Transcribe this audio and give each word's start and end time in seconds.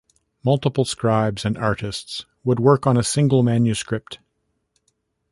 Multiple 0.43 0.83
scribes 0.83 1.45
and 1.45 1.59
artists 1.59 2.25
would 2.43 2.59
work 2.59 2.87
on 2.87 2.97
a 2.97 3.03
single 3.03 3.43
manuscript. 3.43 4.17